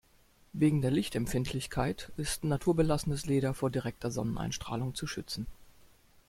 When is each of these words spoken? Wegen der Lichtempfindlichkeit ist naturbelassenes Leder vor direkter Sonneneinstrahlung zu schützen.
Wegen 0.53 0.81
der 0.81 0.89
Lichtempfindlichkeit 0.89 2.11
ist 2.17 2.43
naturbelassenes 2.43 3.27
Leder 3.27 3.53
vor 3.53 3.69
direkter 3.69 4.09
Sonneneinstrahlung 4.09 4.95
zu 4.95 5.05
schützen. 5.05 5.45